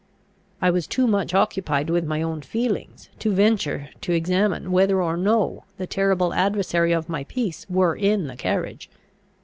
[0.63, 5.15] I was too much occupied with my own feelings, to venture to examine whether or
[5.15, 8.89] no the terrible adversary of my peace were in the carriage.